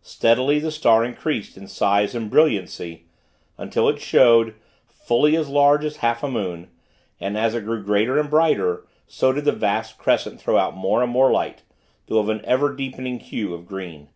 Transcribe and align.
Steadily, 0.00 0.58
the 0.58 0.70
star 0.70 1.04
increased 1.04 1.58
in 1.58 1.68
size 1.68 2.14
and 2.14 2.30
brilliancy, 2.30 3.08
until 3.58 3.90
it 3.90 4.00
showed, 4.00 4.54
fully 4.86 5.36
as 5.36 5.50
large 5.50 5.84
as 5.84 5.98
half 5.98 6.16
a 6.16 6.20
full 6.20 6.30
moon; 6.30 6.70
and, 7.20 7.36
as 7.36 7.54
it 7.54 7.66
grew 7.66 7.82
greater 7.82 8.18
and 8.18 8.30
brighter, 8.30 8.86
so 9.06 9.32
did 9.34 9.44
the 9.44 9.52
vast 9.52 9.98
crescent 9.98 10.40
throw 10.40 10.56
out 10.56 10.74
more 10.74 11.02
and 11.02 11.12
more 11.12 11.30
light, 11.30 11.60
though 12.06 12.16
of 12.20 12.30
an 12.30 12.40
ever 12.46 12.74
deepening 12.74 13.18
hue 13.20 13.52
of 13.52 13.66
green. 13.66 14.08